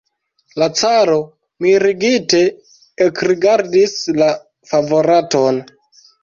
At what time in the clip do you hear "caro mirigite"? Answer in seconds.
0.77-2.39